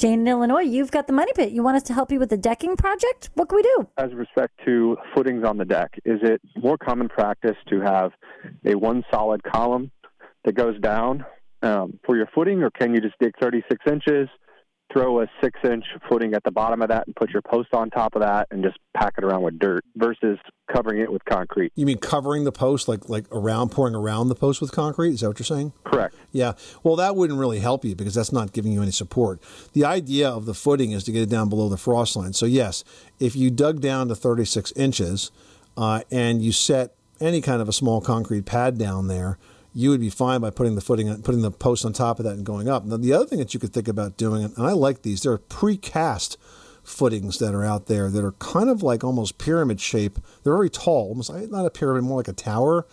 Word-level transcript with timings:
Shane 0.00 0.20
in 0.20 0.28
Illinois, 0.28 0.62
you've 0.62 0.90
got 0.90 1.06
the 1.06 1.12
money 1.12 1.30
pit. 1.34 1.52
You 1.52 1.62
want 1.62 1.76
us 1.76 1.82
to 1.82 1.92
help 1.92 2.10
you 2.10 2.18
with 2.18 2.30
the 2.30 2.36
decking 2.38 2.74
project? 2.74 3.28
What 3.34 3.50
can 3.50 3.56
we 3.56 3.62
do? 3.62 3.86
As 3.98 4.14
respect 4.14 4.54
to 4.64 4.96
footings 5.14 5.44
on 5.44 5.58
the 5.58 5.64
deck, 5.66 5.92
is 6.06 6.20
it 6.22 6.40
more 6.56 6.78
common 6.78 7.06
practice 7.06 7.56
to 7.68 7.82
have 7.82 8.12
a 8.64 8.74
one 8.76 9.04
solid 9.12 9.42
column 9.42 9.90
that 10.46 10.54
goes 10.54 10.80
down 10.80 11.26
um, 11.60 11.98
for 12.06 12.16
your 12.16 12.26
footing, 12.34 12.62
or 12.62 12.70
can 12.70 12.94
you 12.94 13.02
just 13.02 13.14
dig 13.20 13.34
36 13.42 13.78
inches, 13.90 14.30
throw 14.92 15.22
a 15.22 15.26
six 15.42 15.58
inch 15.64 15.84
footing 16.08 16.34
at 16.34 16.42
the 16.44 16.50
bottom 16.50 16.82
of 16.82 16.88
that 16.88 17.06
and 17.06 17.14
put 17.14 17.30
your 17.30 17.42
post 17.42 17.68
on 17.72 17.90
top 17.90 18.14
of 18.14 18.22
that 18.22 18.48
and 18.50 18.62
just 18.62 18.78
pack 18.94 19.14
it 19.18 19.24
around 19.24 19.42
with 19.42 19.58
dirt 19.58 19.84
versus 19.96 20.38
covering 20.72 21.00
it 21.00 21.12
with 21.12 21.24
concrete. 21.24 21.72
You 21.74 21.86
mean 21.86 21.98
covering 21.98 22.44
the 22.44 22.52
post 22.52 22.88
like 22.88 23.08
like 23.08 23.24
around 23.32 23.70
pouring 23.70 23.94
around 23.94 24.28
the 24.28 24.34
post 24.34 24.60
with 24.60 24.72
concrete? 24.72 25.14
Is 25.14 25.20
that 25.20 25.28
what 25.28 25.38
you're 25.38 25.46
saying? 25.46 25.72
Correct. 25.84 26.14
Yeah. 26.32 26.52
Well, 26.82 26.96
that 26.96 27.16
wouldn't 27.16 27.38
really 27.38 27.60
help 27.60 27.84
you 27.84 27.94
because 27.94 28.14
that's 28.14 28.32
not 28.32 28.52
giving 28.52 28.72
you 28.72 28.82
any 28.82 28.92
support. 28.92 29.40
The 29.72 29.84
idea 29.84 30.28
of 30.28 30.46
the 30.46 30.54
footing 30.54 30.92
is 30.92 31.04
to 31.04 31.12
get 31.12 31.22
it 31.22 31.28
down 31.30 31.48
below 31.48 31.68
the 31.68 31.76
frost 31.76 32.16
line. 32.16 32.32
So 32.32 32.46
yes, 32.46 32.84
if 33.18 33.36
you 33.36 33.50
dug 33.50 33.80
down 33.80 34.08
to 34.08 34.14
36 34.14 34.72
inches 34.72 35.30
uh, 35.76 36.02
and 36.10 36.42
you 36.42 36.52
set 36.52 36.94
any 37.20 37.40
kind 37.40 37.60
of 37.60 37.68
a 37.68 37.72
small 37.72 38.00
concrete 38.00 38.46
pad 38.46 38.78
down 38.78 39.08
there, 39.08 39.38
you 39.72 39.90
would 39.90 40.00
be 40.00 40.10
fine 40.10 40.40
by 40.40 40.50
putting 40.50 40.74
the 40.74 40.80
footing, 40.80 41.22
putting 41.22 41.42
the 41.42 41.50
post 41.50 41.84
on 41.84 41.92
top 41.92 42.18
of 42.18 42.24
that 42.24 42.34
and 42.34 42.44
going 42.44 42.68
up. 42.68 42.84
Now, 42.84 42.96
the 42.96 43.12
other 43.12 43.26
thing 43.26 43.38
that 43.38 43.54
you 43.54 43.60
could 43.60 43.72
think 43.72 43.88
about 43.88 44.16
doing, 44.16 44.44
and 44.44 44.66
I 44.66 44.72
like 44.72 45.02
these, 45.02 45.22
there 45.22 45.32
are 45.32 45.38
precast 45.38 46.36
footings 46.82 47.38
that 47.38 47.54
are 47.54 47.64
out 47.64 47.86
there 47.86 48.10
that 48.10 48.24
are 48.24 48.32
kind 48.32 48.68
of 48.68 48.82
like 48.82 49.04
almost 49.04 49.38
pyramid 49.38 49.80
shape. 49.80 50.18
They're 50.42 50.56
very 50.56 50.70
tall, 50.70 51.08
almost 51.08 51.32
not 51.32 51.66
a 51.66 51.70
pyramid, 51.70 52.04
more 52.04 52.18
like 52.18 52.28
a 52.28 52.32
tower. 52.32 52.86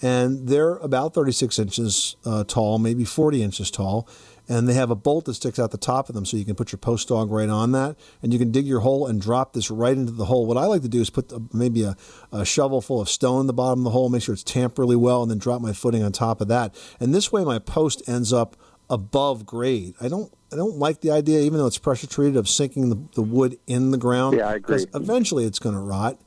And 0.00 0.48
they're 0.48 0.76
about 0.76 1.14
36 1.14 1.58
inches 1.58 2.16
uh, 2.24 2.44
tall, 2.44 2.78
maybe 2.78 3.04
40 3.04 3.42
inches 3.42 3.70
tall 3.70 4.08
and 4.48 4.68
they 4.68 4.74
have 4.74 4.90
a 4.90 4.94
bolt 4.94 5.24
that 5.26 5.34
sticks 5.34 5.58
out 5.58 5.70
the 5.70 5.78
top 5.78 6.08
of 6.08 6.14
them 6.14 6.24
so 6.24 6.36
you 6.36 6.44
can 6.44 6.54
put 6.54 6.72
your 6.72 6.78
post 6.78 7.08
dog 7.08 7.30
right 7.30 7.48
on 7.48 7.72
that 7.72 7.96
and 8.22 8.32
you 8.32 8.38
can 8.38 8.50
dig 8.50 8.66
your 8.66 8.80
hole 8.80 9.06
and 9.06 9.20
drop 9.20 9.52
this 9.52 9.70
right 9.70 9.96
into 9.96 10.12
the 10.12 10.26
hole 10.26 10.46
what 10.46 10.56
i 10.56 10.66
like 10.66 10.82
to 10.82 10.88
do 10.88 11.00
is 11.00 11.10
put 11.10 11.32
maybe 11.54 11.82
a, 11.82 11.96
a, 12.32 12.44
shovel 12.44 12.80
full 12.80 13.00
of 13.00 13.08
stone 13.08 13.42
in 13.42 13.46
the 13.46 13.52
bottom 13.52 13.80
of 13.80 13.84
the 13.84 13.90
hole 13.90 14.08
make 14.08 14.22
sure 14.22 14.32
it's 14.32 14.42
tamped 14.42 14.78
really 14.78 14.96
well 14.96 15.22
and 15.22 15.30
then 15.30 15.38
drop 15.38 15.60
my 15.60 15.72
footing 15.72 16.02
on 16.02 16.12
top 16.12 16.40
of 16.40 16.48
that 16.48 16.74
and 17.00 17.14
this 17.14 17.30
way 17.30 17.44
my 17.44 17.58
post 17.58 18.02
ends 18.08 18.32
up 18.32 18.56
above 18.90 19.46
grade 19.46 19.94
i 20.00 20.08
don't 20.08 20.32
I 20.52 20.56
don't 20.56 20.76
like 20.76 21.00
the 21.00 21.10
idea, 21.10 21.40
even 21.40 21.58
though 21.58 21.66
it's 21.66 21.78
pressure 21.78 22.06
treated, 22.06 22.36
of 22.36 22.48
sinking 22.48 22.90
the, 22.90 22.98
the 23.14 23.22
wood 23.22 23.58
in 23.66 23.90
the 23.90 23.96
ground. 23.96 24.36
Yeah, 24.36 24.48
I 24.48 24.54
agree. 24.56 24.84
Because 24.84 24.86
eventually 24.94 25.44
it's 25.44 25.58
going 25.58 25.74
to 25.74 25.80
rot. 25.80 26.20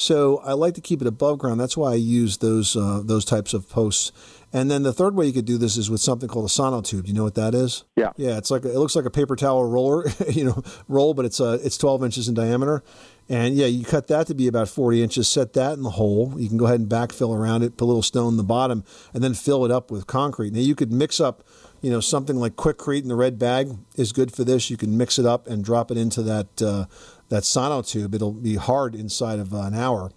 So 0.00 0.38
I 0.38 0.54
like 0.54 0.72
to 0.74 0.80
keep 0.80 1.02
it 1.02 1.06
above 1.06 1.38
ground. 1.38 1.60
That's 1.60 1.76
why 1.76 1.92
I 1.92 1.96
use 1.96 2.38
those 2.38 2.74
uh, 2.74 3.02
those 3.04 3.22
types 3.22 3.52
of 3.52 3.68
posts. 3.68 4.12
And 4.50 4.70
then 4.70 4.82
the 4.82 4.94
third 4.94 5.14
way 5.14 5.26
you 5.26 5.32
could 5.34 5.44
do 5.44 5.58
this 5.58 5.76
is 5.76 5.90
with 5.90 6.00
something 6.00 6.26
called 6.26 6.46
a 6.46 6.48
sonotube. 6.48 7.06
You 7.06 7.12
know 7.12 7.22
what 7.22 7.34
that 7.34 7.54
is? 7.54 7.84
Yeah. 7.96 8.12
Yeah, 8.16 8.38
it's 8.38 8.50
like 8.50 8.64
a, 8.64 8.70
it 8.70 8.78
looks 8.78 8.96
like 8.96 9.04
a 9.04 9.10
paper 9.10 9.36
towel 9.36 9.62
roller, 9.62 10.08
you 10.30 10.44
know, 10.44 10.62
roll, 10.88 11.12
but 11.12 11.26
it's 11.26 11.38
uh, 11.38 11.58
it's 11.62 11.76
12 11.76 12.02
inches 12.02 12.28
in 12.28 12.34
diameter. 12.34 12.82
And 13.28 13.54
yeah, 13.54 13.66
you 13.66 13.84
cut 13.84 14.06
that 14.06 14.26
to 14.28 14.34
be 14.34 14.48
about 14.48 14.70
40 14.70 15.02
inches, 15.02 15.28
set 15.28 15.52
that 15.52 15.74
in 15.74 15.82
the 15.82 15.90
hole. 15.90 16.32
You 16.38 16.48
can 16.48 16.56
go 16.56 16.64
ahead 16.64 16.80
and 16.80 16.88
backfill 16.88 17.36
around 17.36 17.62
it, 17.62 17.76
put 17.76 17.84
a 17.84 17.86
little 17.86 18.02
stone 18.02 18.32
in 18.32 18.36
the 18.38 18.42
bottom, 18.42 18.84
and 19.12 19.22
then 19.22 19.34
fill 19.34 19.66
it 19.66 19.70
up 19.70 19.90
with 19.90 20.06
concrete. 20.06 20.54
Now 20.54 20.60
you 20.60 20.74
could 20.74 20.90
mix 20.90 21.20
up, 21.20 21.44
you 21.80 21.90
know, 21.90 22.00
something 22.00 22.36
like 22.36 22.56
Quikrete 22.56 23.02
in 23.02 23.08
the 23.08 23.16
red 23.16 23.38
bag 23.38 23.70
is 23.96 24.12
good 24.12 24.32
for 24.32 24.44
this. 24.44 24.70
You 24.70 24.76
can 24.76 24.96
mix 24.96 25.18
it 25.18 25.26
up 25.26 25.46
and 25.46 25.64
drop 25.64 25.90
it 25.90 25.96
into 25.96 26.22
that 26.22 26.62
uh, 26.62 26.84
that 27.28 27.44
sonotube. 27.44 28.14
It'll 28.14 28.32
be 28.32 28.56
hard 28.56 28.94
inside 28.94 29.38
of 29.38 29.52
an 29.52 29.74
hour, 29.74 30.10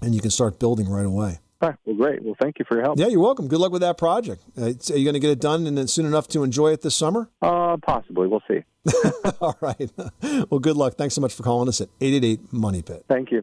and 0.00 0.14
you 0.14 0.20
can 0.20 0.30
start 0.30 0.58
building 0.58 0.88
right 0.88 1.06
away. 1.06 1.40
All 1.60 1.68
right. 1.68 1.78
Well, 1.84 1.96
great. 1.96 2.22
Well, 2.24 2.36
thank 2.40 2.58
you 2.58 2.64
for 2.64 2.74
your 2.74 2.82
help. 2.82 2.98
Yeah, 2.98 3.06
you're 3.06 3.20
welcome. 3.20 3.46
Good 3.46 3.60
luck 3.60 3.70
with 3.70 3.82
that 3.82 3.96
project. 3.96 4.42
Uh, 4.58 4.64
are 4.64 4.96
you 4.96 5.04
going 5.04 5.14
to 5.14 5.20
get 5.20 5.30
it 5.30 5.40
done 5.40 5.66
and 5.66 5.78
then 5.78 5.86
soon 5.86 6.06
enough 6.06 6.26
to 6.28 6.42
enjoy 6.42 6.72
it 6.72 6.82
this 6.82 6.96
summer? 6.96 7.30
Uh, 7.40 7.76
possibly. 7.76 8.26
We'll 8.26 8.42
see. 8.48 8.64
All 9.40 9.56
right. 9.60 9.90
Well, 10.50 10.60
good 10.60 10.76
luck. 10.76 10.94
Thanks 10.94 11.14
so 11.14 11.20
much 11.20 11.34
for 11.34 11.42
calling 11.42 11.68
us 11.68 11.80
at 11.80 11.88
888 12.00 12.52
Money 12.52 12.82
Pit. 12.82 13.04
Thank 13.08 13.30
you. 13.30 13.42